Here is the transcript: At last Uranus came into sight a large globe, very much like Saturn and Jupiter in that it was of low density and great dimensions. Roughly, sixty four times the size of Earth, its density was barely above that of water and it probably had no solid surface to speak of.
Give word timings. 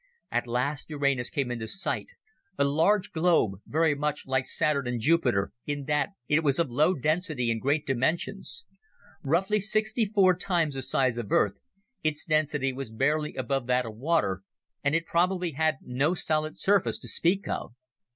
At 0.31 0.47
last 0.47 0.89
Uranus 0.89 1.29
came 1.29 1.51
into 1.51 1.67
sight 1.67 2.07
a 2.57 2.63
large 2.63 3.11
globe, 3.11 3.61
very 3.67 3.93
much 3.93 4.25
like 4.25 4.47
Saturn 4.47 4.87
and 4.87 4.99
Jupiter 4.99 5.51
in 5.67 5.83
that 5.83 6.09
it 6.27 6.39
was 6.43 6.57
of 6.57 6.71
low 6.71 6.95
density 6.95 7.51
and 7.51 7.61
great 7.61 7.85
dimensions. 7.85 8.65
Roughly, 9.21 9.59
sixty 9.59 10.07
four 10.07 10.35
times 10.35 10.73
the 10.73 10.81
size 10.81 11.19
of 11.19 11.31
Earth, 11.31 11.59
its 12.03 12.25
density 12.25 12.73
was 12.73 12.89
barely 12.91 13.35
above 13.35 13.67
that 13.67 13.85
of 13.85 13.95
water 13.95 14.41
and 14.83 14.95
it 14.95 15.05
probably 15.05 15.51
had 15.51 15.77
no 15.83 16.15
solid 16.15 16.57
surface 16.57 16.97
to 16.97 17.07
speak 17.07 17.47
of. 17.47 17.73